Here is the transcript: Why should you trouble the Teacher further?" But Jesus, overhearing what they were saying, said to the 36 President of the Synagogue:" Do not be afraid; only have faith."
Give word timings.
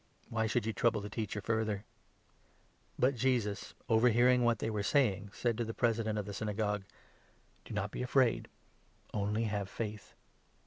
Why 0.29 0.47
should 0.47 0.65
you 0.65 0.73
trouble 0.73 0.99
the 0.99 1.11
Teacher 1.11 1.41
further?" 1.41 1.83
But 2.97 3.13
Jesus, 3.13 3.75
overhearing 3.87 4.43
what 4.43 4.57
they 4.57 4.71
were 4.71 4.81
saying, 4.81 5.29
said 5.31 5.59
to 5.59 5.63
the 5.63 5.73
36 5.73 5.79
President 5.79 6.17
of 6.17 6.25
the 6.25 6.33
Synagogue:" 6.33 6.85
Do 7.65 7.75
not 7.75 7.91
be 7.91 8.01
afraid; 8.01 8.47
only 9.13 9.43
have 9.43 9.69
faith." 9.69 10.15